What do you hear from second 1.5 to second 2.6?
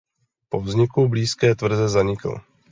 tvrze zanikl.